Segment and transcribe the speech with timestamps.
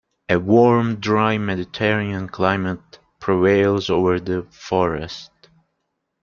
[0.29, 5.29] A warm dry mediterranean climate prevails over the Forest.